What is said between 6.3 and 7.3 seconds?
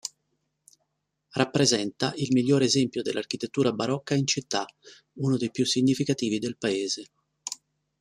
del Paese.